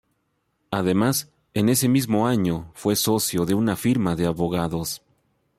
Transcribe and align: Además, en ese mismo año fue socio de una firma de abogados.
Además, 0.71 1.29
en 1.53 1.69
ese 1.69 1.87
mismo 1.87 2.25
año 2.25 2.71
fue 2.73 2.95
socio 2.95 3.45
de 3.45 3.53
una 3.53 3.75
firma 3.75 4.15
de 4.15 4.25
abogados. 4.25 5.03